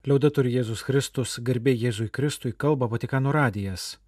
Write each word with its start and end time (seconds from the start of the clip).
Liaudatur 0.00 0.46
Jėzus 0.48 0.80
Kristus, 0.80 1.34
garbė 1.44 1.74
Jėzui 1.76 2.06
Kristui, 2.08 2.54
kalba 2.56 2.86
Vatikano 2.88 3.34
radijas. 3.36 3.98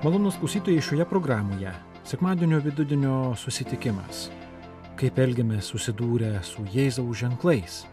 Malonus 0.00 0.40
klausytojai 0.40 0.80
šioje 0.80 1.04
programoje- 1.04 1.74
sekmadienio 2.14 2.62
vidudienio 2.64 3.36
susitikimas. 3.36 4.30
Kaip 4.96 5.18
elgiamės 5.20 5.68
susidūrę 5.68 6.42
su 6.42 6.64
Jėzaus 6.64 7.20
ženklais. 7.20 7.84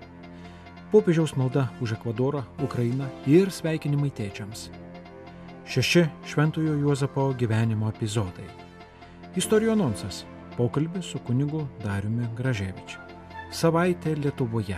Popiežiaus 0.94 1.36
malda 1.36 1.68
už 1.82 2.00
Ekvadorą, 2.00 2.46
Ukrainą 2.64 3.12
ir 3.28 3.52
sveikinimai 3.52 4.16
tėčiams. 4.16 4.85
Šeši 5.68 6.06
Šventojo 6.28 6.74
Juozapo 6.74 7.34
gyvenimo 7.34 7.90
epizodai. 7.90 8.46
Istorijų 9.36 9.72
anonsas- 9.74 10.26
pokalbis 10.58 11.06
su 11.06 11.20
kunigu 11.20 11.68
Dariumi 11.84 12.28
Graževičiu. 12.38 13.00
Savaitė 13.52 14.16
Lietuvoje. 14.16 14.78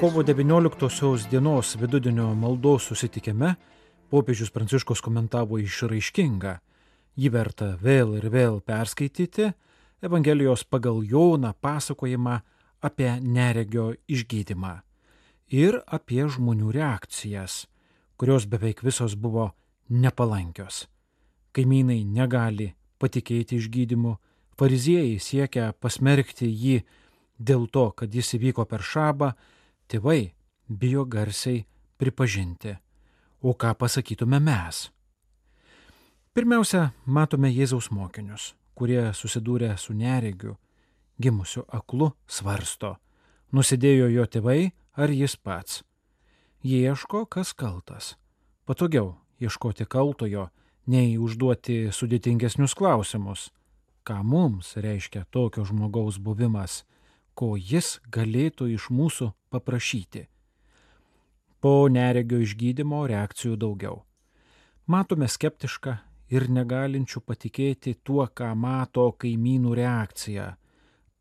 Kovo 0.00 0.22
19 0.22 1.28
dienos 1.30 1.76
vidudienio 1.76 2.34
maldos 2.34 2.82
susitikime 2.82 3.54
popiežius 4.10 4.50
Pranciškus 4.50 5.00
komentavo 5.00 5.58
išraiškingą, 5.58 6.58
jį 7.16 7.30
verta 7.34 7.74
vėl 7.80 8.16
ir 8.18 8.30
vėl 8.32 8.60
perskaityti 8.60 9.52
Evangelijos 10.04 10.64
pagal 10.68 11.00
Joną 11.08 11.54
pasakojimą 11.60 12.40
apie 12.84 13.08
neregio 13.20 13.94
išgydymą 14.08 14.74
ir 15.48 15.78
apie 15.86 16.26
žmonių 16.28 16.72
reakcijas, 16.74 17.64
kurios 18.16 18.46
beveik 18.50 18.82
visos 18.84 19.14
buvo 19.14 19.52
nepalankios. 19.88 20.86
Kaimynai 21.54 22.02
negali 22.04 22.72
patikėti 22.98 23.60
išgydymu, 23.60 24.16
fariziejai 24.58 25.18
siekia 25.20 25.72
pasmerkti 25.72 26.48
jį 26.48 26.80
dėl 27.38 27.68
to, 27.68 27.90
kad 27.92 28.14
jis 28.14 28.34
įvyko 28.38 28.66
per 28.66 28.82
šabą, 28.82 29.34
tėvai 29.88 30.34
bijo 30.68 31.04
garsiai 31.04 31.64
pripažinti. 31.98 32.76
O 33.44 33.54
ką 33.54 33.74
pasakytume 33.78 34.40
mes? 34.40 34.88
Pirmiausia, 36.34 36.88
matome 37.06 37.46
Jėzaus 37.54 37.92
mokinius, 37.94 38.56
kurie 38.74 39.12
susidūrė 39.14 39.68
su 39.78 39.92
neregiu, 39.94 40.56
gimusiu 41.22 41.60
aklu, 41.70 42.08
svarsto, 42.26 42.96
nusidėjo 43.54 44.08
jo 44.10 44.24
tėvai 44.26 44.72
ar 44.98 45.12
jis 45.14 45.36
pats. 45.38 45.84
Jie 46.58 46.80
ieško, 46.88 47.20
kas 47.30 47.52
kaltas. 47.54 48.16
Patogiau 48.66 49.12
ieškoti 49.38 49.86
kaltojo, 49.86 50.48
nei 50.90 51.12
užduoti 51.22 51.92
sudėtingesnius 51.94 52.74
klausimus. 52.74 53.52
Ką 54.02 54.16
mums 54.26 54.72
reiškia 54.74 55.22
tokio 55.30 55.62
žmogaus 55.68 56.18
buvimas, 56.18 56.80
ko 57.38 57.52
jis 57.54 58.00
galėtų 58.10 58.72
iš 58.72 58.88
mūsų 58.90 59.28
paprašyti. 59.54 60.24
Po 61.62 61.86
neregio 61.86 62.42
išgydymo 62.42 63.04
reakcijų 63.06 63.54
daugiau. 63.54 64.02
Matome 64.90 65.30
skeptišką 65.30 65.94
ir 66.34 66.48
negalinčių 66.50 67.22
patikėti 67.28 67.94
tuo, 68.02 68.26
ką 68.26 68.50
mato 68.58 69.06
kaimynų 69.22 69.74
reakciją. 69.78 70.50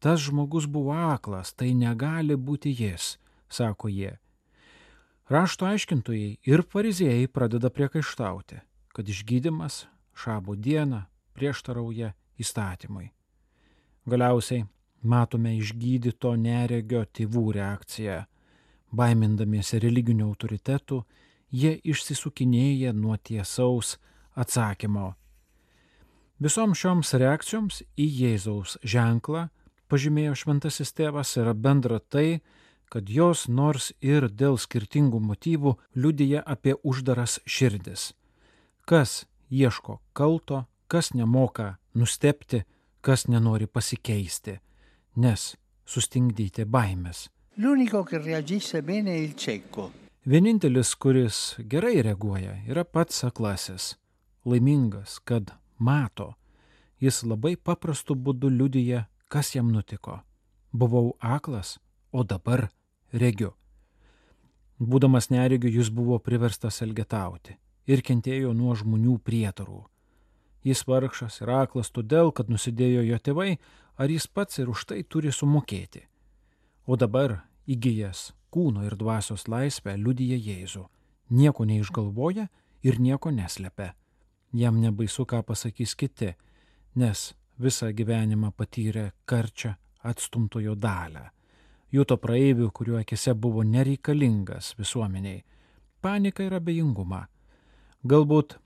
Tas 0.04 0.26
žmogus 0.26 0.66
buvo 0.68 0.96
aklas, 0.98 1.54
tai 1.54 1.72
negali 1.78 2.36
būti 2.36 2.74
jis, 2.76 3.18
sako 3.48 3.92
jie. 3.94 4.18
Rašto 5.32 5.70
aiškintojai 5.70 6.38
ir 6.44 6.66
fariziejai 6.68 7.30
pradeda 7.32 7.70
priekaištauti, 7.72 8.60
kad 8.94 9.10
išgydymas 9.10 9.86
šabo 10.14 10.58
dieną 10.60 11.06
prieštarauja 11.34 12.12
įstatymui. 12.38 13.08
Galiausiai 14.06 14.66
matome 15.04 15.56
išgydyto 15.58 16.36
neregio 16.36 17.06
tėvų 17.08 17.46
reakciją. 17.56 18.24
Baimindamiesi 18.94 19.80
religinių 19.82 20.28
autoritetų, 20.28 21.00
jie 21.50 21.78
išsisukinėja 21.94 22.92
nuo 22.94 23.16
tiesaus 23.18 23.96
atsakymo. 24.36 25.14
Visoms 26.44 26.80
šioms 26.80 27.14
reakcijoms 27.22 27.84
į 27.96 28.08
Jėzaus 28.20 28.78
ženklą, 28.84 29.48
pažymėjo 29.88 30.34
šventasis 30.42 30.92
tėvas, 30.98 31.36
yra 31.38 31.54
bendra 31.54 32.00
tai, 32.02 32.42
kad 32.90 33.10
jos 33.10 33.48
nors 33.48 33.92
ir 34.02 34.28
dėl 34.30 34.60
skirtingų 34.62 35.22
motyvų 35.24 35.76
liudyja 35.96 36.44
apie 36.46 36.76
uždaras 36.84 37.40
širdis. 37.46 38.12
Kas 38.86 39.24
ieško 39.50 40.00
kalto, 40.14 40.66
kas 40.88 41.14
nemoka 41.14 41.78
nustepti, 41.94 42.64
kas 43.02 43.28
nenori 43.28 43.68
pasikeisti, 43.68 44.60
nes 45.16 45.54
sustingdyti 45.86 46.66
baimės. 46.66 47.30
Vienintelis, 50.26 50.94
kuris 50.96 51.56
gerai 51.70 52.02
reaguoja, 52.02 52.56
yra 52.70 52.86
pats 52.86 53.26
aklasis, 53.28 53.94
laimingas, 54.46 55.20
kad 55.24 55.52
mato. 55.78 56.34
Jis 57.00 57.24
labai 57.24 57.56
paprastu 57.56 58.16
būdu 58.16 58.50
liudyja, 58.50 59.08
kas 59.28 59.56
jam 59.56 59.72
nutiko. 59.72 60.22
Buvau 60.72 61.16
aklas, 61.20 61.80
o 62.12 62.24
dabar 62.24 62.70
regiu. 63.12 63.54
Būdamas 64.80 65.30
neregiu, 65.30 65.70
jis 65.70 65.90
buvo 65.90 66.20
priverstas 66.20 66.82
elgetauti 66.82 67.58
ir 67.88 68.02
kentėjo 68.02 68.54
nuo 68.56 68.76
žmonių 68.80 69.18
prietarų. 69.24 69.84
Jis 70.64 70.86
vargšas 70.88 71.42
ir 71.42 71.52
aklas 71.52 71.92
todėl, 71.92 72.32
kad 72.32 72.50
nusidėjo 72.50 73.04
jo 73.04 73.20
tėvai, 73.20 73.58
ar 74.00 74.10
jis 74.10 74.28
pats 74.28 74.62
ir 74.64 74.72
už 74.72 74.86
tai 74.88 75.02
turi 75.04 75.32
sumokėti. 75.36 76.06
O 76.88 76.96
dabar, 76.96 77.42
įgyjęs 77.68 78.32
kūno 78.54 78.86
ir 78.88 78.96
dvasios 79.00 79.48
laisvę, 79.52 79.96
liudyja 79.98 80.38
Jėzų, 80.38 80.86
nieko 81.30 81.66
neišgalvoja 81.68 82.48
ir 82.84 83.00
nieko 83.00 83.32
neslepia. 83.32 83.94
Jam 84.54 84.82
nebaisu, 84.82 85.26
ką 85.26 85.42
pasakys 85.44 85.96
kiti, 85.96 86.34
nes 86.96 87.34
visą 87.60 87.90
gyvenimą 87.94 88.52
patyrė 88.54 89.12
karčią 89.26 89.74
atstumtojo 90.04 90.76
dalę. 90.76 91.30
Juto 91.94 92.18
praeivių, 92.18 92.70
kuriuo 92.74 93.00
akise 93.02 93.34
buvo 93.34 93.64
nereikalingas 93.64 94.74
visuomeniai. 94.78 95.44
Panika 96.02 96.44
ir 96.44 96.56
abejingumą. 96.58 97.24
Galbūt 98.04 98.58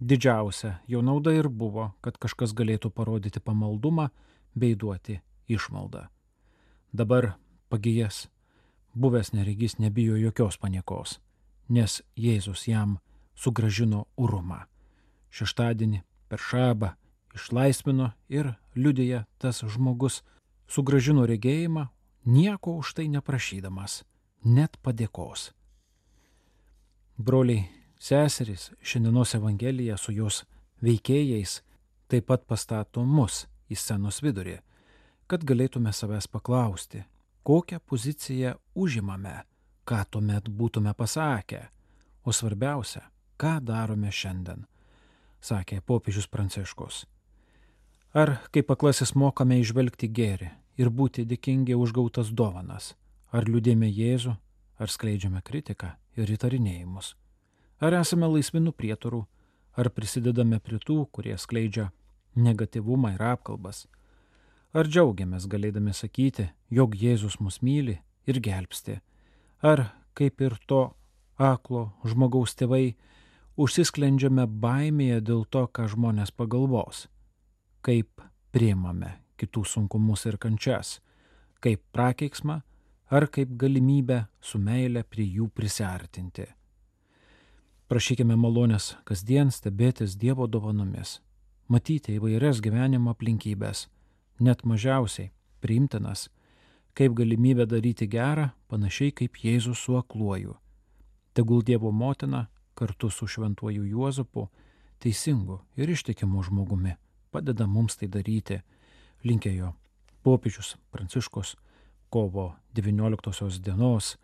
didžiausia 0.00 0.78
jo 0.88 1.00
nauda 1.02 1.32
ir 1.32 1.48
buvo, 1.48 1.92
kad 2.00 2.18
kažkas 2.20 2.52
galėtų 2.54 2.90
parodyti 2.90 3.40
pamaldumą 3.40 4.10
bei 4.54 4.76
duoti 4.76 5.18
išmaldą. 5.48 6.06
Dabar 6.92 7.34
pagijęs, 7.68 8.28
buvęs 8.94 9.32
neregys 9.32 9.78
nebijo 9.78 10.16
jokios 10.16 10.60
paniekos, 10.60 11.18
nes 11.68 12.02
Jėzus 12.16 12.68
jam 12.68 12.98
sugražino 13.34 14.06
urumą. 14.16 14.64
Šeštadienį 15.34 16.02
per 16.30 16.42
šabą 16.42 16.92
išlaisvino 17.34 18.12
ir 18.30 18.52
liudėja 18.78 19.24
tas 19.42 19.62
žmogus, 19.66 20.22
sugražino 20.70 21.26
regėjimą, 21.26 21.88
nieko 22.24 22.76
už 22.80 22.94
tai 22.98 23.08
neprašydamas, 23.10 24.02
net 24.44 24.78
padėkos. 24.82 25.50
Broliai, 27.18 27.68
seserys, 27.98 28.70
šiandienos 28.82 29.34
Evangelija 29.38 29.96
su 29.98 30.14
jos 30.14 30.44
veikėjais 30.82 31.60
taip 32.10 32.28
pat 32.30 32.46
pastato 32.46 33.04
mus 33.04 33.44
į 33.70 33.78
scenos 33.78 34.20
vidurį, 34.22 34.58
kad 35.26 35.44
galėtume 35.46 35.92
savęs 35.92 36.28
paklausti, 36.28 37.04
kokią 37.46 37.80
poziciją 37.80 38.54
užimame, 38.74 39.42
ką 39.88 40.02
tuomet 40.10 40.48
būtume 40.48 40.94
pasakę, 40.94 41.66
o 42.24 42.32
svarbiausia, 42.32 43.04
ką 43.40 43.58
darome 43.60 44.12
šiandien, 44.12 44.64
sakė 45.44 45.80
popiežius 45.84 46.28
Pranciškus. 46.32 47.04
Ar 48.14 48.38
kaip 48.54 48.70
aklasis 48.70 49.14
mokame 49.18 49.58
išvelgti 49.60 50.08
gėrį 50.08 50.50
ir 50.80 50.90
būti 50.90 51.26
dėkingi 51.28 51.76
už 51.76 51.92
gautas 51.96 52.30
dovanas, 52.30 52.94
ar 53.34 53.48
liūdėme 53.50 53.90
Jėzų, 53.90 54.36
ar 54.78 54.90
skleidžiame 54.90 55.42
kritiką 55.42 55.94
ir 56.16 56.30
įtarinėjimus, 56.36 57.14
ar 57.82 57.98
esame 58.00 58.30
laisvi 58.30 58.62
nuo 58.62 58.72
prietarų, 58.72 59.24
ar 59.74 59.90
prisidedame 59.90 60.60
prie 60.62 60.78
tų, 60.78 61.04
kurie 61.10 61.34
skleidžia 61.38 61.90
negativumą 62.34 63.14
ir 63.16 63.26
apkalbas, 63.34 63.84
ar 64.74 64.86
džiaugiamės 64.86 65.48
galėdami 65.50 65.94
sakyti, 65.94 66.48
jog 66.70 66.94
Jėzus 66.98 67.40
mus 67.42 67.60
myli 67.62 67.98
ir 68.26 68.40
gelbsti, 68.40 69.00
ar 69.62 69.90
kaip 70.14 70.40
ir 70.40 70.56
to 70.70 70.84
aklo 71.38 71.88
žmogaus 72.06 72.54
tėvai, 72.54 72.94
užsisklendžiame 73.56 74.46
baimėje 74.46 75.20
dėl 75.20 75.44
to, 75.46 75.66
ką 75.66 75.86
žmonės 75.92 76.32
pagalvos, 76.34 77.06
kaip 77.84 78.22
priimame 78.54 79.14
kitų 79.38 79.64
sunkumus 79.66 80.26
ir 80.26 80.38
kančias, 80.38 80.98
kaip 81.62 81.82
prakeiksmą 81.94 82.60
ar 83.10 83.26
kaip 83.30 83.56
galimybę 83.60 84.24
su 84.40 84.58
meile 84.58 85.04
prie 85.04 85.26
jų 85.26 85.48
prisartinti. 85.54 86.46
Prašykime 87.88 88.36
malonės 88.40 88.94
kasdien 89.04 89.52
stebėtis 89.52 90.16
Dievo 90.16 90.46
dovanomis, 90.48 91.20
matyti 91.68 92.16
įvairias 92.16 92.62
gyvenimo 92.64 93.12
aplinkybės, 93.12 93.88
net 94.40 94.64
mažiausiai 94.64 95.30
priimtinas, 95.60 96.28
kaip 96.96 97.14
galimybę 97.14 97.66
daryti 97.68 98.08
gerą, 98.08 98.50
panašiai 98.68 99.12
kaip 99.12 99.36
Jėzus 99.42 99.84
su 99.84 99.98
akluoju. 99.98 100.56
Tegul 101.34 101.62
Dievo 101.62 101.92
motina 101.92 102.46
kartu 102.74 103.10
su 103.10 103.26
šventuoju 103.26 103.84
Juozapu, 103.84 104.48
teisingu 104.98 105.60
ir 105.76 105.90
ištikimu 105.90 106.42
žmogumi, 106.42 106.94
padeda 107.30 107.66
mums 107.66 107.96
tai 108.00 108.08
daryti, 108.08 108.60
linkėjo 109.24 109.72
popiežius 110.24 110.76
Pranciškus 110.90 111.56
kovo 112.10 112.54
19 112.74 113.58
dienos 113.64 114.14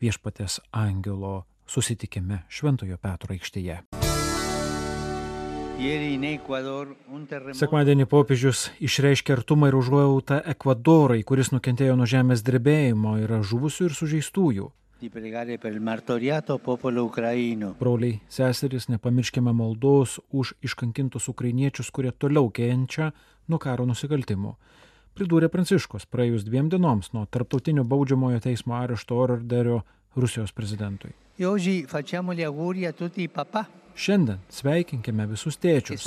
viešpatės 0.00 0.60
angelo 0.72 1.44
susitikime 1.66 2.44
Šventojo 2.48 2.98
Petro 3.00 3.34
aikštėje. 3.34 3.82
Sekmadienį 7.58 8.06
popiežius 8.08 8.68
išreiškė 8.78 9.34
artumą 9.34 9.68
ir 9.68 9.76
užuojautą 9.76 10.38
Ekvadorai, 10.54 11.24
kuris 11.26 11.50
nukentėjo 11.52 11.96
nuo 11.98 12.06
žemės 12.08 12.44
drebėjimo, 12.46 13.16
yra 13.24 13.42
žuvusių 13.42 13.88
ir 13.90 13.96
sužeistųjų. 13.98 14.70
Broliai, 17.80 18.20
seserys, 18.30 18.86
nepamirškime 18.88 19.52
maldos 19.52 20.20
už 20.30 20.54
iškankintus 20.62 21.28
ukrainiečius, 21.28 21.90
kurie 21.90 22.12
toliau 22.12 22.50
kenčia 22.54 23.10
nuo 23.48 23.58
karo 23.58 23.86
nusikaltimų. 23.90 24.54
Pridūrė 25.14 25.50
Pranciškus 25.50 26.06
praėjus 26.10 26.46
dviem 26.46 26.70
dienoms 26.70 27.12
nuo 27.14 27.26
tarptautinio 27.26 27.84
baudžiamojo 27.86 28.40
teismo 28.42 28.78
arešto 28.78 29.18
orderio 29.18 29.82
Rusijos 30.16 30.54
prezidentui. 30.54 31.12
Šiandien 33.94 34.40
sveikinkime 34.50 35.26
visus 35.30 35.58
tėčius. 35.62 36.02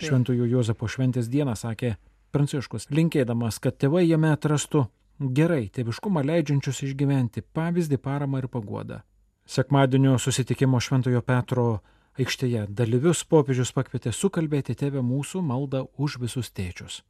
Šventųjų 0.00 0.48
Jozapo 0.48 0.88
šventės 0.88 1.28
dieną 1.32 1.56
sakė 1.56 1.94
Pranciškus, 2.34 2.88
linkėdamas, 2.90 3.60
kad 3.62 3.76
tėvai 3.80 4.04
jame 4.08 4.32
atrastų 4.34 4.88
gerai 5.18 5.68
tėviškumą 5.74 6.24
leidžiančius 6.26 6.82
išgyventi 6.88 7.42
pavyzdį, 7.54 7.98
paramą 7.98 8.42
ir 8.42 8.48
paguodą. 8.48 9.00
Sekmadienio 9.46 10.18
susitikimo 10.18 10.80
Šventojo 10.80 11.20
Petro 11.22 11.66
aikštėje 12.18 12.66
dalyvius 12.70 13.24
popiežius 13.28 13.74
pakvietė 13.76 14.12
sukalbėti 14.12 14.74
tėvę 14.78 15.02
mūsų 15.04 15.42
maldą 15.42 15.84
už 15.98 16.18
visus 16.22 16.50
tėčius. 16.50 17.02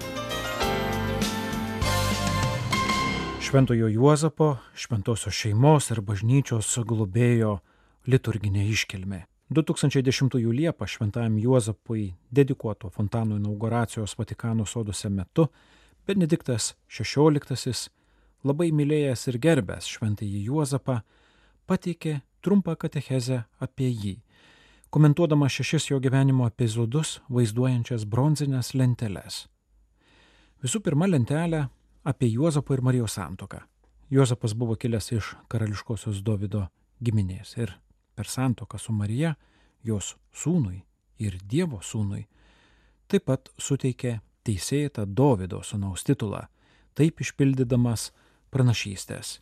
Šventojo 3.45 3.91
Juozapo, 3.93 4.57
šventosios 4.75 5.37
šeimos 5.37 5.91
ir 5.93 6.01
bažnyčios 6.03 6.73
globėjo 6.89 7.59
liturginė 8.11 8.65
iškilmė. 8.73 9.21
2010 9.55 10.35
Liepą 10.41 10.89
šventajam 10.89 11.37
Juozapui 11.39 12.15
dedikuoto 12.33 12.91
fontano 12.91 13.37
inauguracijos 13.37 14.17
Vatikano 14.19 14.67
soduose 14.67 15.09
metu 15.09 15.47
Benediktas 16.05 16.75
XVI, 16.93 17.89
labai 18.45 18.69
mylėjęs 18.77 19.23
ir 19.31 19.39
gerbęs 19.41 19.87
šventąjį 19.89 20.43
Juozapą, 20.51 20.99
pateikė 21.65 22.19
trumpą 22.45 22.75
katechezę 22.77 23.39
apie 23.65 23.89
jį, 23.89 24.19
komentuodama 24.93 25.49
šešis 25.49 25.89
jo 25.89 26.01
gyvenimo 26.05 26.45
epizodus 26.51 27.23
vaizduojančias 27.33 28.05
bronzinės 28.05 28.75
lenteles. 28.77 29.47
Visų 30.61 30.83
pirma 30.85 31.09
lentelė 31.09 31.63
apie 32.05 32.29
Juozapo 32.35 32.77
ir 32.77 32.85
Marijos 32.85 33.17
santoką. 33.17 33.63
Juozapas 34.13 34.53
buvo 34.53 34.77
kilęs 34.77 35.09
iš 35.17 35.33
karališkosios 35.49 36.21
Davido 36.21 36.67
giminės 37.01 37.57
ir 37.57 37.73
per 38.13 38.29
santoką 38.29 38.77
su 38.77 38.93
Marija, 38.93 39.33
jos 39.81 40.19
sūnui 40.37 40.83
ir 41.25 41.41
Dievo 41.49 41.81
sūnui, 41.81 42.27
taip 43.09 43.25
pat 43.33 43.49
suteikė 43.57 44.19
teisėtą 44.45 45.07
Davido 45.07 45.63
sūnaus 45.65 46.05
titulą, 46.07 46.47
taip 46.95 47.21
išpildydamas 47.25 48.11
pranašystės. 48.55 49.39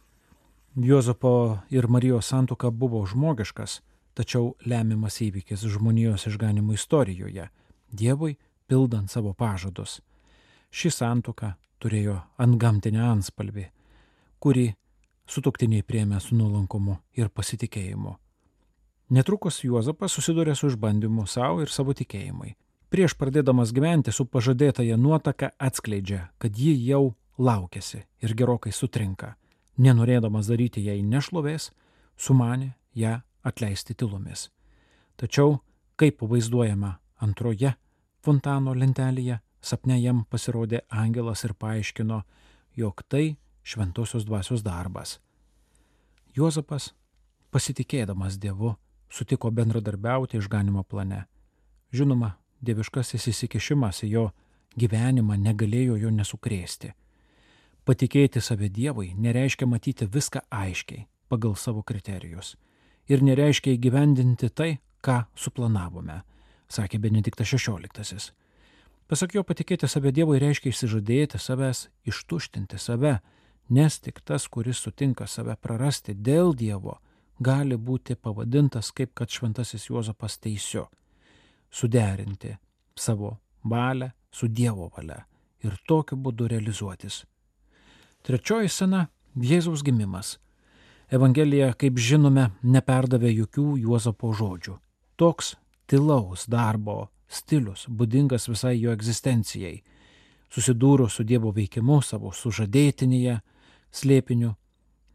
Juozapo 0.76 1.60
ir 1.70 1.88
Marijos 1.88 2.30
santoka 2.32 2.70
buvo 2.70 3.02
žmogiškas, 3.06 3.80
tačiau 4.16 4.54
lemiamas 4.64 5.18
įvykis 5.20 5.66
žmonijos 5.74 6.26
išganimo 6.30 6.72
istorijoje, 6.72 7.50
Dievui 7.92 8.38
pildant 8.66 9.10
savo 9.12 9.34
pažadus. 9.36 9.98
Ši 10.72 10.88
santoka 10.90 11.50
turėjo 11.82 12.14
antgamtinę 12.40 13.02
anspalvį, 13.04 13.66
kurį 14.40 14.70
sutoktiniai 15.28 15.84
priemė 15.84 16.20
su 16.24 16.38
nuolankumu 16.38 16.96
ir 17.20 17.28
pasitikėjimu. 17.28 18.14
Netrukus 19.12 19.60
Juozapas 19.66 20.16
susidurė 20.16 20.54
su 20.56 20.70
išbandymu 20.72 21.26
savo 21.28 21.60
ir 21.60 21.68
savo 21.68 21.92
tikėjimui. 21.92 22.54
Prieš 22.92 23.14
pradėdamas 23.16 23.72
gyventi 23.72 24.12
su 24.12 24.26
pažadėtaja 24.28 24.98
nuotaka 25.00 25.52
atskleidžia, 25.58 26.26
kad 26.38 26.58
ji 26.58 26.74
jau 26.84 27.14
laukėsi 27.40 28.02
ir 28.20 28.34
gerokai 28.36 28.72
sutrinka. 28.72 29.34
Nenorėdamas 29.80 30.50
daryti 30.52 30.84
jai 30.84 30.98
nešlovės, 31.00 31.70
sumanė 32.20 32.74
ją 32.92 33.22
atleisti 33.42 33.96
tylomis. 33.96 34.50
Tačiau, 35.16 35.62
kaip 35.96 36.20
vaizduojama 36.20 36.98
antroje 37.24 37.72
fontano 38.20 38.76
lentelėje, 38.76 39.40
Sapne 39.62 39.94
jam 40.02 40.24
pasirodė 40.26 40.80
angelas 40.90 41.44
ir 41.46 41.54
paaiškino, 41.54 42.18
jog 42.74 43.02
tai 43.06 43.36
šventosios 43.62 44.26
dvasios 44.26 44.64
darbas. 44.66 45.20
Juozapas, 46.34 46.90
pasitikėdamas 47.54 48.40
Dievu, 48.42 48.74
sutiko 49.06 49.52
bendradarbiauti 49.54 50.40
išganimo 50.40 50.82
plane. 50.82 51.26
Žinoma, 51.94 52.32
dieviškasis 52.62 53.28
įsikišimas 53.32 54.02
į 54.06 54.10
jo 54.14 54.26
gyvenimą 54.78 55.36
negalėjo 55.36 55.98
jo 56.00 56.10
nesukrėsti. 56.10 56.92
Patikėti 57.84 58.40
save 58.40 58.68
Dievui 58.70 59.12
nereiškia 59.18 59.66
matyti 59.66 60.06
viską 60.06 60.44
aiškiai, 60.50 61.06
pagal 61.28 61.56
savo 61.58 61.82
kriterijus. 61.82 62.54
Ir 63.10 63.24
nereiškia 63.26 63.74
įgyvendinti 63.74 64.52
tai, 64.54 64.76
ką 65.02 65.24
suplanavome, 65.34 66.20
sakė 66.70 67.00
Benediktas 67.02 67.50
XVI. 67.50 68.30
Pasak 69.10 69.34
jo 69.34 69.42
patikėti 69.42 69.88
save 69.90 70.12
Dievui 70.14 70.38
reiškia 70.38 70.70
išsižadėti 70.70 71.40
savęs, 71.42 71.88
ištuštinti 72.06 72.78
save, 72.78 73.18
nes 73.68 73.98
tik 73.98 74.22
tas, 74.24 74.46
kuris 74.46 74.78
sutinka 74.78 75.26
save 75.26 75.56
prarasti 75.60 76.14
dėl 76.14 76.54
Dievo, 76.54 77.00
gali 77.42 77.76
būti 77.76 78.14
pavadintas 78.14 78.92
kaip 78.94 79.10
kad 79.18 79.28
šventasis 79.28 79.90
Juozapas 79.90 80.38
teisiu- 80.38 80.86
suderinti 81.72 82.56
savo 82.96 83.36
valią 83.64 84.10
su 84.30 84.48
Dievo 84.48 84.90
valia 84.96 85.24
ir 85.64 85.76
tokiu 85.88 86.16
būdu 86.16 86.48
realizuotis. 86.50 87.24
Trečioji 88.22 88.68
scena- 88.68 89.06
Jėzaus 89.50 89.82
gimimas. 89.82 90.38
Evangelija, 91.10 91.72
kaip 91.74 91.98
žinome, 91.98 92.50
neperdavė 92.62 93.32
jokių 93.36 93.78
Juozapo 93.84 94.32
žodžių. 94.32 94.78
Toks 95.16 95.56
tilaus 95.86 96.46
darbo 96.46 97.10
stilius, 97.28 97.86
būdingas 97.88 98.48
visai 98.48 98.78
jo 98.80 98.92
egzistencijai. 98.92 99.82
Susidūrus 100.52 101.16
su 101.16 101.24
Dievo 101.24 101.52
veikimu 101.52 102.02
savo 102.02 102.32
sužadėtinėje, 102.32 103.40
slėpiniu, 103.92 104.54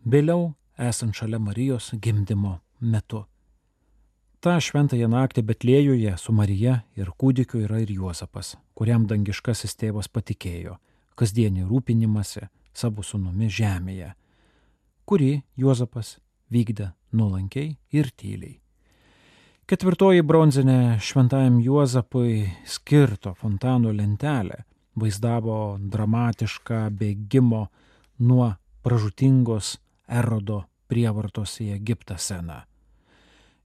vėliau 0.05 0.53
esant 0.77 1.15
šalia 1.15 1.39
Marijos 1.39 1.91
gimdymo 2.01 2.59
metu. 2.81 3.25
Ta 4.37 4.59
šventąją 4.61 5.07
naktį 5.09 5.41
Betlėjuje 5.49 6.11
su 6.21 6.33
Marija 6.33 6.83
ir 6.95 7.09
kūdikiu 7.17 7.63
yra 7.65 7.79
ir 7.81 7.89
Juozapas, 7.89 8.53
kuriam 8.77 9.07
dangiškasis 9.09 9.73
tėvas 9.79 10.11
patikėjo 10.13 10.77
kasdienį 11.17 11.65
rūpinimąsi 11.65 12.45
savo 12.77 13.01
sunumi 13.01 13.49
žemėje, 13.49 14.11
kurį 15.09 15.31
Juozapas 15.57 16.19
vykdė 16.53 16.91
nuolankiai 17.17 17.73
ir 17.97 18.11
tyliai. 18.13 18.59
Ketvirtoji 19.67 20.21
bronzinė 20.23 20.99
šventajam 21.03 21.57
Juozapui 21.59 22.45
skirto 22.69 23.33
fontano 23.35 23.89
lentelė 23.91 24.61
vaizdavo 24.97 25.57
dramatišką 25.81 26.85
bėgimo 27.01 27.65
nuo 28.29 28.53
pražutingos 28.85 29.75
erodo 30.07 30.61
prievartos 30.87 31.57
į 31.65 31.73
Egiptą 31.75 32.15
seną. 32.21 32.61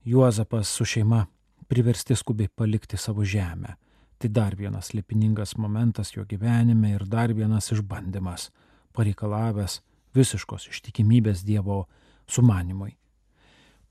Juozapas 0.05 0.67
su 0.67 0.85
šeima 0.85 1.25
priversti 1.67 2.15
skubiai 2.15 2.47
palikti 2.47 2.97
savo 2.97 3.25
žemę. 3.25 3.75
Tai 4.17 4.29
dar 4.29 4.55
vienas 4.55 4.93
lipiningas 4.93 5.57
momentas 5.57 6.15
jo 6.15 6.25
gyvenime 6.25 6.93
ir 6.95 7.05
dar 7.05 7.33
vienas 7.33 7.71
išbandymas, 7.71 8.51
pareikalavęs 8.93 9.81
visiškos 10.15 10.67
ištikimybės 10.67 11.43
Dievo 11.43 11.85
sumanimui. 12.27 12.95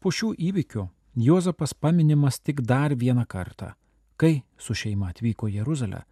Po 0.00 0.10
šių 0.10 0.34
įvykių 0.38 0.88
Juozapas 1.16 1.74
paminimas 1.74 2.40
tik 2.40 2.62
dar 2.64 2.94
vieną 2.96 3.26
kartą, 3.28 3.74
kai 4.16 4.42
su 4.58 4.74
šeima 4.74 5.10
atvyko 5.12 5.48
Jeruzalę, 5.48 6.02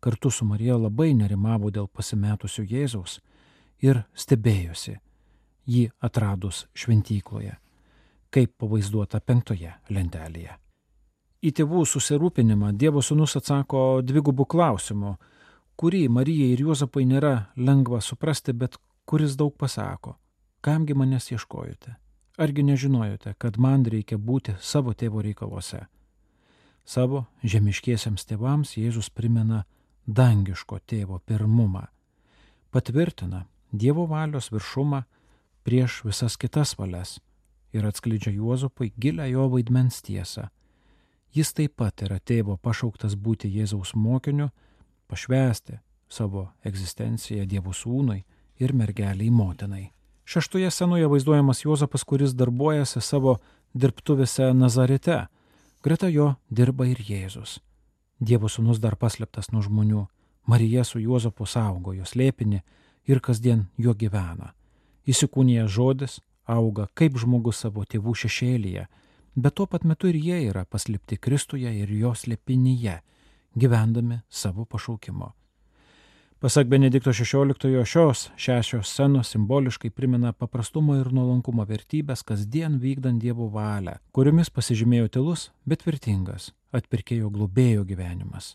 kartu 0.00 0.30
su 0.30 0.44
Marija 0.44 0.76
labai 0.76 1.14
nerimavo 1.14 1.70
dėl 1.70 1.88
pasimetusio 1.88 2.64
Jėzaus 2.64 3.20
ir 3.80 4.02
stebėjosi 4.14 4.98
jį 5.70 5.86
atradus 6.00 6.66
šventykloje, 6.74 7.56
kaip 8.30 8.54
pavaizduota 8.58 9.20
penktoje 9.20 9.72
lentelėje. 9.90 10.56
Į 11.40 11.50
tėvų 11.56 11.86
susirūpinimą 11.88 12.74
Dievo 12.76 13.00
sūnus 13.02 13.38
atsako 13.38 14.02
dvigubų 14.04 14.44
klausimų, 14.54 15.14
kurį 15.80 16.02
Marijai 16.12 16.50
ir 16.54 16.66
Juozapai 16.66 17.06
nėra 17.08 17.34
lengva 17.56 18.02
suprasti, 18.04 18.52
bet 18.52 18.76
kuris 19.08 19.38
daug 19.40 19.54
pasako. 19.56 20.18
Kamgi 20.60 20.94
manęs 20.94 21.30
ieškojote? 21.32 21.94
Argi 22.40 22.64
nežinojote, 22.64 23.32
kad 23.38 23.56
man 23.56 23.86
reikia 23.88 24.18
būti 24.18 24.54
savo 24.60 24.92
tėvo 24.92 25.24
reikaluose? 25.24 25.86
Savo 26.84 27.24
žemiškiesiams 27.42 28.26
tėvams 28.28 28.76
Jėzus 28.76 29.08
primena 29.08 29.64
dangiško 30.06 30.78
tėvo 30.84 31.20
pirmumą, 31.24 31.86
patvirtina 32.70 33.46
Dievo 33.72 34.04
valios 34.10 34.50
viršumą 34.50 35.04
prieš 35.64 36.00
visas 36.04 36.36
kitas 36.36 36.74
valias 36.78 37.20
ir 37.72 37.86
atskleidžia 37.86 38.32
Juozapui 38.32 38.92
gilę 39.00 39.28
jo 39.30 39.48
vaidmens 39.52 40.02
tiesą. 40.02 40.48
Jis 41.34 41.52
taip 41.54 41.76
pat 41.78 42.02
yra 42.02 42.18
tėvo 42.18 42.56
pašauktas 42.58 43.14
būti 43.14 43.50
Jėzaus 43.54 43.94
mokiniu, 43.94 44.50
pašvesti 45.06 45.78
savo 46.10 46.48
egzistenciją 46.66 47.46
Dievo 47.46 47.72
sūnui 47.72 48.24
ir 48.58 48.74
mergeliai 48.74 49.30
motinai. 49.30 49.90
Šeštoje 50.24 50.70
scenoje 50.70 51.06
vaizduojamas 51.10 51.64
Juozapas, 51.64 52.04
kuris 52.04 52.34
darbuojasi 52.38 53.00
savo 53.00 53.38
dirbtuvėse 53.74 54.52
Nazarete. 54.54 55.26
Greta 55.82 56.10
jo 56.10 56.34
dirba 56.50 56.86
ir 56.86 56.98
Jėzus. 57.02 57.58
Dievo 58.20 58.50
sūnus 58.50 58.78
dar 58.82 58.98
paslėptas 59.00 59.50
nuo 59.50 59.62
žmonių. 59.64 60.06
Marija 60.46 60.84
su 60.84 61.00
Juozapu 61.00 61.46
saugo 61.46 61.94
jos 61.94 62.14
lėpinį 62.18 62.60
ir 63.06 63.20
kasdien 63.20 63.68
juo 63.78 63.94
gyvena. 63.94 64.52
Įsikūnija 65.06 65.66
žodis, 65.66 66.20
auga 66.50 66.88
kaip 66.98 67.18
žmogus 67.20 67.62
savo 67.64 67.84
tėvų 67.84 68.14
šešėlyje, 68.24 68.86
bet 69.36 69.56
tuo 69.58 69.66
pat 69.70 69.84
metu 69.88 70.10
ir 70.10 70.18
jie 70.18 70.40
yra 70.50 70.64
paslėpti 70.66 71.18
Kristuje 71.18 71.72
ir 71.82 71.92
jos 71.94 72.26
lėpinyje, 72.30 73.00
gyvendami 73.56 74.22
savo 74.28 74.64
pašaukimo. 74.64 75.34
Pasak 76.40 76.70
Benedikto 76.72 77.12
XVI 77.12 77.84
šios 77.84 78.30
šešios 78.36 78.88
scenos 78.88 79.28
simboliškai 79.28 79.90
primena 79.90 80.32
paprastumo 80.32 80.96
ir 80.96 81.10
nuolankumo 81.12 81.66
vertybės 81.68 82.24
kasdien 82.24 82.78
vykdant 82.80 83.20
Dievo 83.20 83.50
valią, 83.52 83.98
kuriomis 84.16 84.48
pasižymėjo 84.48 85.12
tylus, 85.12 85.50
bet 85.68 85.84
tvirtingas 85.84 86.54
atpirkėjo 86.72 87.28
globėjo 87.28 87.84
gyvenimas. 87.84 88.54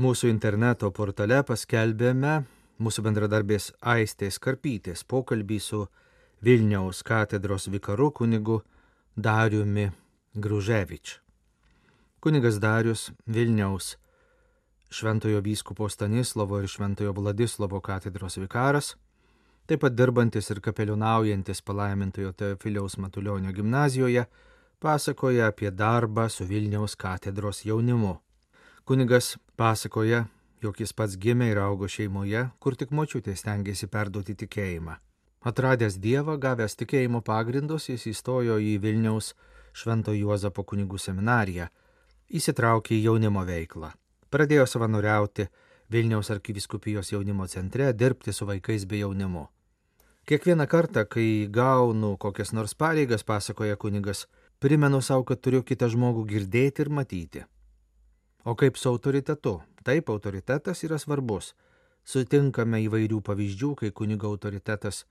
Mūsų 0.00 0.30
interneto 0.32 0.88
portale 0.96 1.42
paskelbėme 1.44 2.30
mūsų 2.80 3.02
bendradarbės 3.04 3.66
Aistės 3.84 4.38
Karpytės 4.40 5.02
pokalbį 5.04 5.58
su 5.60 5.80
Vilniaus 6.46 7.02
katedros 7.04 7.66
vikaru 7.68 8.06
kunigu 8.16 8.62
Dariumi 9.12 9.90
Gruževič. 10.32 11.18
Kunigas 12.20 12.56
Darius 12.62 13.10
Vilniaus 13.26 13.90
Šventojo 14.88 15.42
vyskupo 15.44 15.90
Stanislovo 15.92 16.62
ir 16.62 16.70
Šventojo 16.70 17.12
Vladislovo 17.20 17.82
katedros 17.84 18.38
vikaras, 18.40 18.94
taip 19.66 19.84
pat 19.84 19.98
dirbantis 19.98 20.48
ir 20.48 20.62
kapelionaujantis 20.64 21.60
palaimintojo 21.60 22.32
Teofiliaus 22.32 22.96
Matulionio 22.96 23.52
gimnazijoje, 23.52 24.24
pasakoja 24.80 25.52
apie 25.52 25.70
darbą 25.70 26.30
su 26.30 26.48
Vilniaus 26.48 26.96
katedros 26.96 27.66
jaunimu. 27.68 28.16
Kunigas 28.90 29.36
pasakoja, 29.56 30.24
jog 30.58 30.80
jis 30.82 30.90
pats 30.98 31.12
gimė 31.22 31.46
ir 31.52 31.58
augo 31.62 31.86
šeimoje, 31.86 32.40
kur 32.58 32.74
tik 32.74 32.90
močiutė 32.90 33.36
stengiasi 33.38 33.86
perduoti 33.86 34.34
tikėjimą. 34.40 34.96
Atradęs 35.46 35.94
Dievą, 36.02 36.34
gavęs 36.42 36.74
tikėjimo 36.80 37.20
pagrindus, 37.28 37.86
jis 37.92 38.08
įstojo 38.10 38.56
į 38.58 38.72
Vilniaus 38.82 39.28
Švento 39.78 40.10
Juozapo 40.10 40.64
kunigų 40.72 40.98
seminariją, 40.98 41.68
įsitraukė 42.40 42.96
į 42.96 43.04
jaunimo 43.04 43.44
veiklą, 43.46 43.92
pradėjo 44.26 44.66
savanoriauti 44.72 45.46
Vilniaus 45.94 46.32
arkiviskupijos 46.34 47.12
jaunimo 47.14 47.46
centre, 47.46 47.92
dirbti 47.94 48.34
su 48.34 48.50
vaikais 48.50 48.88
bei 48.90 49.04
jaunimu. 49.04 49.44
Kiekvieną 50.26 50.66
kartą, 50.66 51.06
kai 51.06 51.46
gaunu 51.46 52.16
kokias 52.18 52.50
nors 52.50 52.74
pareigas, 52.74 53.22
pasakoja 53.22 53.78
kunigas, 53.78 54.26
primenu 54.58 54.98
savo, 54.98 55.22
kad 55.30 55.46
turiu 55.46 55.62
kitą 55.62 55.92
žmogų 55.94 56.26
girdėti 56.34 56.88
ir 56.88 56.94
matyti. 56.98 57.46
O 58.44 58.54
kaip 58.56 58.76
su 58.76 58.88
autoritetu? 58.88 59.60
Taip, 59.84 60.08
autoritetas 60.08 60.84
yra 60.84 60.98
svarbus. 60.98 61.54
Sutinkame 62.04 62.80
įvairių 62.86 63.20
pavyzdžių, 63.24 63.74
kai 63.76 63.90
kunigo 63.92 64.30
autoritetas 64.32 65.04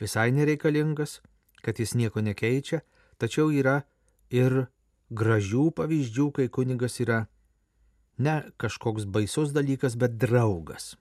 visai 0.00 0.30
nereikalingas, 0.34 1.20
kad 1.62 1.78
jis 1.82 1.96
nieko 1.98 2.22
nekeičia, 2.22 2.82
tačiau 3.18 3.50
yra 3.50 3.80
ir 4.30 4.66
gražių 5.10 5.70
pavyzdžių, 5.74 6.30
kai 6.38 6.46
kunigas 6.48 7.00
yra 7.02 7.24
ne 8.18 8.36
kažkoks 8.56 9.06
baisus 9.10 9.52
dalykas, 9.54 9.96
bet 9.98 10.16
draugas. 10.18 10.94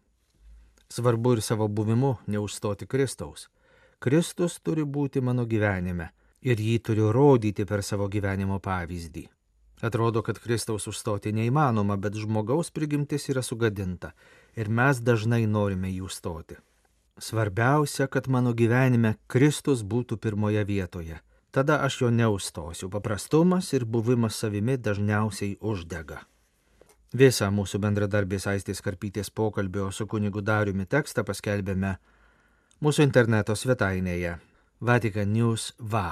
Svarbu 0.90 1.38
ir 1.38 1.42
savo 1.42 1.68
buvimu 1.68 2.16
neužstoti 2.28 2.88
Kristaus. 2.88 3.50
Kristus 4.00 4.60
turi 4.60 4.84
būti 4.84 5.22
mano 5.22 5.46
gyvenime 5.46 6.12
ir 6.46 6.60
jį 6.62 6.80
turiu 6.82 7.12
rodyti 7.16 7.66
per 7.66 7.82
savo 7.84 8.10
gyvenimo 8.10 8.60
pavyzdį. 8.60 9.35
Atrodo, 9.82 10.22
kad 10.24 10.40
Kristaus 10.40 10.88
užstoti 10.88 11.34
neįmanoma, 11.36 11.98
bet 11.98 12.16
žmogaus 12.16 12.72
prigimtis 12.72 13.28
yra 13.30 13.44
sugadinta 13.44 14.14
ir 14.56 14.70
mes 14.70 15.02
dažnai 15.04 15.44
norime 15.48 15.92
jų 15.92 16.10
stoti. 16.10 16.56
Svarbiausia, 17.20 18.08
kad 18.08 18.28
mano 18.28 18.52
gyvenime 18.54 19.16
Kristus 19.28 19.84
būtų 19.84 20.18
pirmoje 20.20 20.64
vietoje. 20.68 21.20
Tada 21.52 21.80
aš 21.88 22.02
jo 22.02 22.10
neustosiu. 22.12 22.90
Paprastumas 22.92 23.72
ir 23.74 23.86
buvimas 23.86 24.36
savimi 24.36 24.76
dažniausiai 24.76 25.56
uždega. 25.62 26.26
Visą 27.16 27.48
mūsų 27.48 27.80
bendradarbės 27.80 28.50
Aistės 28.52 28.84
Karpytės 28.84 29.32
pokalbio 29.32 29.88
su 29.96 30.08
kunigu 30.08 30.44
Dariumi 30.44 30.84
tekstą 30.84 31.24
paskelbėme 31.24 31.96
mūsų 32.84 33.08
interneto 33.08 33.56
svetainėje 33.56 34.36
Vatican 34.82 35.32
News 35.32 35.72
Va. 35.80 36.10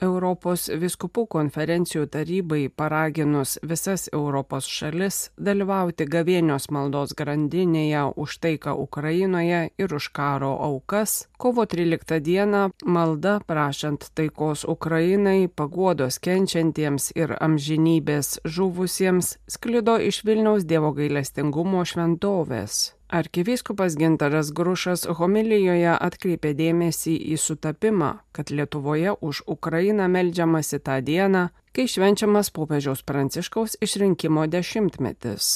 Europos 0.00 0.68
viskupų 0.82 1.26
konferencijų 1.34 2.06
tarybai 2.12 2.68
paraginus 2.72 3.58
visas 3.62 4.08
Europos 4.12 4.68
šalis 4.68 5.18
dalyvauti 5.36 6.06
gavėnios 6.10 6.70
maldos 6.72 7.14
grandinėje 7.18 8.06
už 8.16 8.38
taiką 8.44 8.74
Ukrainoje 8.80 9.62
ir 9.78 9.94
už 9.94 10.10
karo 10.16 10.52
aukas, 10.68 11.26
kovo 11.38 11.66
13 11.66 12.20
dieną 12.20 12.62
malda 12.84 13.40
prašant 13.46 14.10
taikos 14.14 14.64
Ukrainai, 14.64 15.48
paguodos 15.48 16.20
kenčiantiems 16.24 17.12
ir 17.16 17.36
amžinybės 17.40 18.40
žuvusiems 18.44 19.36
sklido 19.48 19.98
iš 20.00 20.24
Vilniaus 20.24 20.64
Dievo 20.64 20.94
gailestingumo 20.96 21.84
šventovės. 21.84 22.99
Arkivyskupas 23.10 23.96
Gintaras 23.98 24.52
Grušas 24.54 25.02
homilijoje 25.18 25.96
atkreipė 25.96 26.52
dėmesį 26.54 27.16
į 27.34 27.38
sutapimą, 27.42 28.10
kad 28.30 28.52
Lietuvoje 28.54 29.16
už 29.18 29.40
Ukrainą 29.50 30.06
melžiamasi 30.06 30.78
tą 30.78 31.00
dieną, 31.02 31.48
kai 31.74 31.88
švenčiamas 31.90 32.52
popiežiaus 32.54 33.02
Pranciškaus 33.02 33.74
išrinkimo 33.82 34.46
dešimtmetis. 34.46 35.50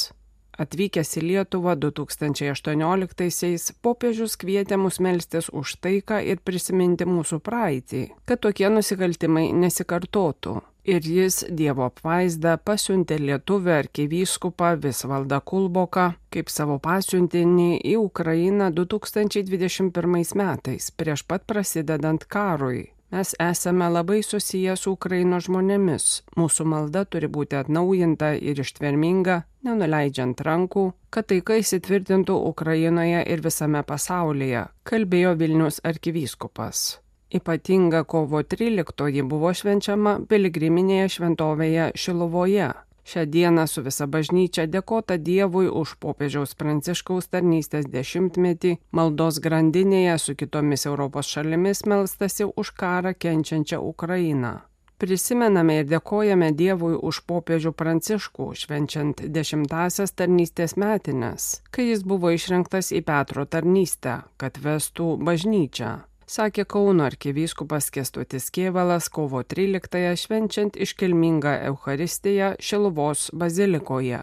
Atvykęs 0.58 1.14
į 1.20 1.24
Lietuvą 1.28 1.78
2018-aisiais 1.86 3.70
popiežius 3.86 4.34
kvietė 4.34 4.78
mus 4.78 4.98
melstis 4.98 5.46
už 5.50 5.78
taiką 5.78 6.24
ir 6.26 6.42
prisiminti 6.42 7.06
mūsų 7.06 7.38
praeitį, 7.38 8.04
kad 8.26 8.42
tokie 8.42 8.66
nusikaltimai 8.66 9.52
nesikartotų 9.54 10.58
ir 10.84 11.06
jis 11.08 11.42
Dievo 11.50 11.88
apvaizdą 11.88 12.56
pasiuntė 12.64 13.18
lietuvį 13.20 13.72
arkivyskupą 13.78 14.74
Visvaldą 14.84 15.40
Kulboką 15.40 16.10
kaip 16.34 16.50
savo 16.52 16.78
pasiuntinį 16.82 17.70
į 17.92 17.94
Ukrainą 18.00 18.70
2021 18.74 20.34
metais, 20.40 20.90
prieš 20.90 21.24
pat 21.28 21.46
prasidedant 21.46 22.26
karui. 22.28 22.90
Mes 23.14 23.34
esame 23.38 23.86
labai 23.88 24.22
susiję 24.26 24.74
su 24.76 24.92
Ukraino 24.96 25.38
žmonėmis. 25.38 26.06
Mūsų 26.40 26.64
malda 26.66 27.04
turi 27.06 27.28
būti 27.36 27.54
atnaujinta 27.60 28.32
ir 28.34 28.58
ištverminga, 28.64 29.36
nenuleidžiant 29.62 30.42
rankų, 30.48 30.88
kad 31.14 31.30
taika 31.30 31.60
įsitvirtintų 31.62 32.40
Ukrainoje 32.50 33.22
ir 33.22 33.46
visame 33.46 33.84
pasaulyje, 33.86 34.66
kalbėjo 34.82 35.36
Vilnius 35.38 35.78
arkivyskupas. 35.86 37.03
Ypatinga 37.30 38.04
kovo 38.04 38.42
13 38.42 39.22
buvo 39.28 39.52
švenčiama 39.54 40.18
piligriminėje 40.28 41.08
šventovėje 41.18 41.92
Šilovoje. 41.94 42.72
Šią 43.04 43.24
dieną 43.28 43.66
su 43.68 43.82
visa 43.84 44.06
bažnyčia 44.08 44.64
dėkota 44.64 45.18
Dievui 45.20 45.66
už 45.68 45.96
popiežiaus 46.00 46.54
pranciškaus 46.56 47.28
tarnystės 47.28 47.84
dešimtmetį, 47.92 48.78
maldos 48.96 49.40
grandinėje 49.44 50.14
su 50.22 50.34
kitomis 50.40 50.86
Europos 50.88 51.28
šalimis 51.28 51.84
melstasi 51.84 52.48
už 52.48 52.70
karą 52.80 53.12
kenčiančią 53.12 53.82
Ukrainą. 53.84 54.54
Prisimename 55.04 55.80
ir 55.82 55.88
dėkojame 55.90 56.48
Dievui 56.56 56.94
už 56.96 57.20
popiežių 57.28 57.74
pranciškų, 57.76 58.46
švenčiant 58.56 59.20
dešimtasias 59.36 60.14
tarnystės 60.16 60.78
metinės, 60.80 61.48
kai 61.74 61.90
jis 61.90 62.06
buvo 62.08 62.30
išrinktas 62.32 62.88
į 62.94 63.02
Petro 63.04 63.44
tarnystę, 63.44 64.22
kad 64.40 64.56
vestų 64.64 65.16
bažnyčią. 65.20 65.92
Sakė 66.26 66.64
Kauno 66.64 67.04
arkivyskupas 67.04 67.90
Kestutis 67.92 68.50
Kievalas 68.50 69.10
kovo 69.12 69.42
13-ąją 69.42 70.14
švenčiant 70.16 70.76
iškilmingą 70.76 71.56
Eucharistiją 71.70 72.54
Šiluvos 72.60 73.30
bazilikoje. 73.32 74.22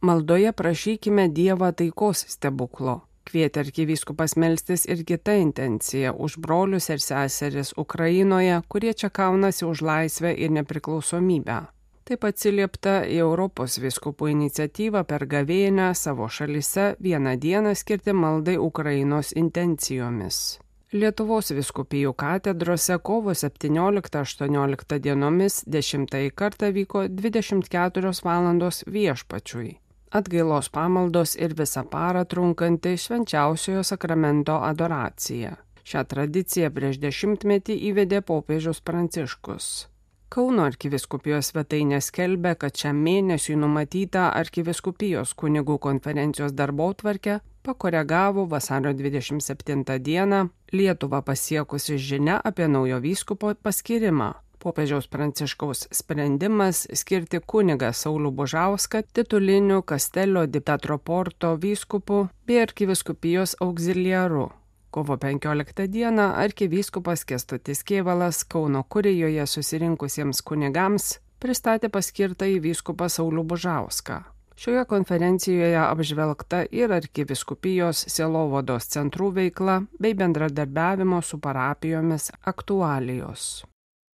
Maldoje 0.00 0.52
prašykime 0.52 1.28
Dievą 1.28 1.72
taikos 1.72 2.24
stebuklo 2.28 3.02
Kvietė 3.24 3.62
arkivyskupas 3.64 4.36
melstis 4.36 4.84
ir 4.84 5.00
kita 5.08 5.34
intencija 5.40 6.12
už 6.12 6.36
brolius 6.44 6.90
ir 6.92 7.00
seseris 7.00 7.72
Ukrainoje, 7.76 8.58
kurie 8.68 8.92
čia 8.92 9.08
kaunasi 9.08 9.64
už 9.64 9.80
laisvę 9.80 10.34
ir 10.36 10.52
nepriklausomybę. 10.52 11.60
Taip 12.04 12.26
atsiliepta 12.28 12.98
į 13.08 13.22
Europos 13.24 13.78
viskupų 13.80 14.28
iniciatyvą 14.34 15.06
per 15.08 15.24
gavėnę 15.24 15.94
savo 15.96 16.28
šalise 16.28 16.90
vieną 17.00 17.38
dieną 17.40 17.72
skirti 17.74 18.12
maldai 18.12 18.58
Ukrainos 18.60 19.32
intencijomis. 19.32 20.63
Lietuvos 20.94 21.50
viskupijų 21.50 22.12
katedrose 22.14 23.00
kovo 23.02 23.34
17-18 23.34 25.00
dienomis 25.02 25.62
10 25.66 26.18
kartą 26.38 26.70
vyko 26.76 27.08
24 27.10 28.12
valandos 28.22 28.84
viešpačiui 28.86 29.72
atgailos 30.14 30.68
pamaldos 30.70 31.34
ir 31.36 31.54
visą 31.58 31.82
parą 31.90 32.22
trunkanti 32.24 32.94
švenčiausiojo 33.04 33.82
sakramento 33.82 34.60
adoracija. 34.62 35.56
Šią 35.84 36.04
tradiciją 36.12 36.70
prieš 36.76 37.00
dešimtmetį 37.02 37.76
įvedė 37.90 38.22
popiežius 38.28 38.80
Pranciškus. 38.80 39.93
Kauno 40.34 40.64
arkiviskupijos 40.66 41.52
svetainė 41.52 42.00
skelbia, 42.02 42.56
kad 42.58 42.74
šiam 42.74 42.98
mėnesiui 43.06 43.54
numatytą 43.54 44.24
arkiviskupijos 44.34 45.30
kunigų 45.38 45.76
konferencijos 45.84 46.56
darbo 46.58 46.88
tvarkę 46.98 47.36
pakoregavo 47.62 48.48
vasario 48.50 48.90
27 48.98 49.84
dieną 50.08 50.40
Lietuvą 50.74 51.20
pasiekusi 51.22 52.00
žinia 52.08 52.40
apie 52.50 52.66
naujo 52.66 52.98
vyskupo 53.04 53.54
paskirimą 53.54 54.32
popiežiaus 54.64 55.06
pranciškaus 55.12 55.86
sprendimas 56.00 56.82
skirti 57.00 57.38
kunigą 57.52 57.92
Saulų 57.92 58.34
Bužauską 58.40 59.04
tituliniu 59.14 59.82
Kastelio 59.82 60.46
di 60.46 60.60
Tatroporto 60.60 61.54
vyskupu 61.66 62.26
bei 62.46 62.62
arkiviskupijos 62.66 63.56
auxiliaru. 63.60 64.48
Kovo 64.94 65.16
15 65.16 65.88
dieną 65.88 66.22
arkivyskupas 66.22 67.24
Kestutis 67.24 67.84
Kievalas 67.84 68.44
Kauno 68.44 68.82
kurijoje 68.88 69.46
susirinkusiems 69.46 70.42
kunigams 70.46 71.06
pristatė 71.42 71.90
paskirtą 71.96 72.46
į 72.52 72.60
vyskupą 72.68 73.08
Saulų 73.10 73.42
Bužauską. 73.42 74.20
Šioje 74.54 74.84
konferencijoje 74.92 75.82
apžvelgta 75.82 76.62
ir 76.70 76.94
arkiviskupijos 76.94 78.06
sielovados 78.14 78.86
centrų 78.94 79.34
veikla 79.42 79.80
bei 79.98 80.14
bendradarbiavimo 80.14 81.22
su 81.26 81.42
parapijomis 81.42 82.30
aktualijos. 82.54 83.64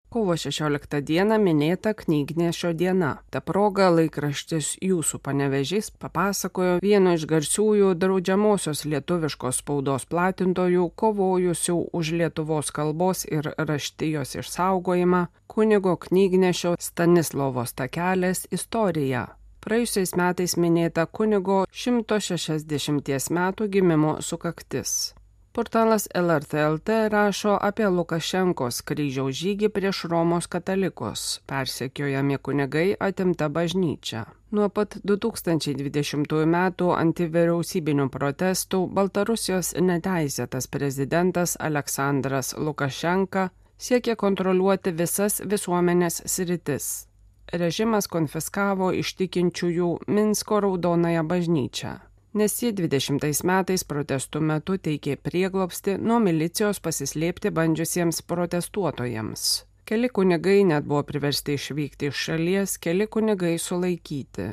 Kovo 0.09 0.33
16 0.33 1.01
dieną 1.05 1.35
minėta 1.37 1.91
knygnešio 1.93 2.71
diena. 2.73 3.09
Ta 3.29 3.43
proga 3.45 3.91
laikraštis 3.93 4.71
Jūsų 4.81 5.19
panevežys 5.21 5.91
papasakojo 6.01 6.79
vieno 6.81 7.13
iš 7.13 7.27
garsiųjų 7.29 7.91
draudžiamosios 8.01 8.81
lietuviškos 8.89 9.59
spaudos 9.61 10.07
platintojų, 10.09 10.87
kovojusių 10.97 11.75
už 11.93 12.11
Lietuvos 12.23 12.73
kalbos 12.73 13.21
ir 13.29 13.51
raštijos 13.53 14.33
išsaugojimą, 14.41 15.27
kunigo 15.45 15.93
knygnešio 16.07 16.73
Stanislovo 16.81 17.67
Stakelės 17.69 18.47
istoriją. 18.49 19.27
Praėjusiais 19.61 20.17
metais 20.17 20.57
minėta 20.57 21.05
kunigo 21.05 21.67
160 21.69 23.29
metų 23.29 23.69
gimimo 23.77 24.17
sukaktis. 24.25 25.13
Portalas 25.51 26.07
LRTLT 26.15 26.89
rašo 27.09 27.57
apie 27.61 27.87
Lukašenkos 27.89 28.83
kryžiaus 28.85 29.33
žygį 29.33 29.69
prieš 29.73 30.03
Romos 30.11 30.45
katalikus, 30.45 31.23
persekiojami 31.49 32.37
kunigai 32.37 32.91
atimta 32.99 33.47
bažnyčia. 33.49 34.27
Nuo 34.51 34.69
pat 34.69 34.97
2020 35.01 36.35
m. 36.45 36.57
antivyriausybinių 37.03 38.05
protestų 38.13 38.83
Baltarusijos 38.93 39.73
neteisėtas 39.81 40.69
prezidentas 40.69 41.55
Aleksandras 41.59 42.53
Lukašenka 42.57 43.49
siekia 43.77 44.15
kontroliuoti 44.15 44.93
visas 44.93 45.41
visuomenės 45.41 46.21
sritis. 46.25 47.07
Režimas 47.53 48.05
konfiskavo 48.05 48.91
iš 48.93 49.15
tikinčiųjų 49.17 49.89
Minsko 50.13 50.61
raudonąją 50.61 51.25
bažnyčią 51.25 51.95
nes 52.33 52.63
ji 52.63 52.71
20 52.73 53.43
metais 53.47 53.83
protestų 53.83 54.39
metu 54.51 54.77
teikė 54.77 55.17
prieglopsti 55.23 55.97
nuo 55.97 56.19
milicijos 56.23 56.79
pasislėpti 56.79 57.51
bandžiusiems 57.51 58.21
protestuotojams. 58.29 59.65
Keli 59.89 60.09
kunigai 60.13 60.63
net 60.69 60.83
buvo 60.85 61.03
priversti 61.03 61.53
išvykti 61.57 62.05
iš 62.11 62.17
šalies, 62.27 62.77
keli 62.77 63.07
kunigai 63.09 63.57
sulaikyti. 63.57 64.51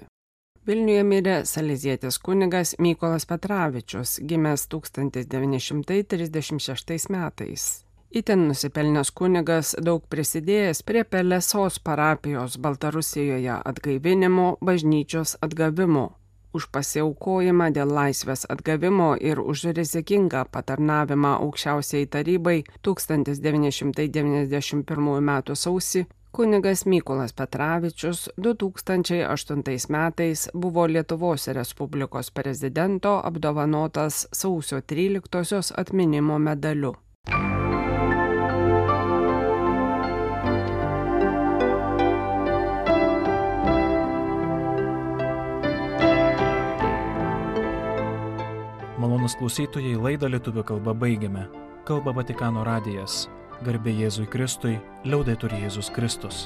Vilniuje 0.67 1.03
mirė 1.07 1.47
salėzietis 1.47 2.19
kunigas 2.19 2.75
Mykolas 2.83 3.23
Petravičius, 3.31 4.19
gimęs 4.27 4.67
1936 4.73 7.11
metais. 7.13 7.87
Įten 8.17 8.49
nusipelnęs 8.49 9.11
kunigas 9.13 9.77
daug 9.79 10.03
prisidėjęs 10.11 10.83
prie 10.89 11.05
Pelesos 11.05 11.79
parapijos 11.79 12.57
Baltarusijoje 12.57 13.61
atgaivinimo, 13.61 14.57
bažnyčios 14.65 15.37
atgavimo, 15.45 16.17
už 16.57 16.63
pasiaukojimą 16.75 17.67
dėl 17.77 17.89
laisvės 18.01 18.43
atgavimo 18.55 19.11
ir 19.31 19.37
už 19.41 19.59
rizikingą 19.79 20.43
patarnavimą 20.57 21.33
aukščiausiai 21.47 22.05
tarybai 22.17 22.59
1991 22.89 25.11
m. 25.23 25.31
sausį 25.65 26.01
kunigas 26.37 26.87
Mykolas 26.87 27.33
Petravičius 27.33 28.29
2008 28.37 29.89
metais 29.89 30.49
buvo 30.55 30.87
Lietuvos 30.87 31.49
Respublikos 31.49 32.31
prezidento 32.31 33.21
apdovanotas 33.25 34.27
sausio 34.33 34.81
13 34.81 35.73
atminimo 35.77 36.39
medaliu. 36.39 36.95
Malonus 49.27 49.41
klausytojai 49.43 49.97
laidą 49.99 50.29
lietuvių 50.31 50.63
kalbą 50.63 50.93
baigiame. 50.95 51.49
Kalba 51.83 52.13
Vatikano 52.15 52.63
radijas. 52.63 53.25
Garbė 53.67 53.91
Jėzui 53.91 54.29
Kristui, 54.31 54.77
liaudai 55.03 55.35
turi 55.35 55.59
Jėzus 55.65 55.91
Kristus. 55.91 56.45